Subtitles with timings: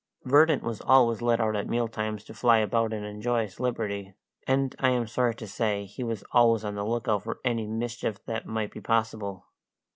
[0.25, 4.15] Verdant was always let out at meal times to fly about and enjoy his liberty,
[4.47, 7.67] and I am sorry to say he was always on the look out for any
[7.67, 9.45] mischief that might be possible.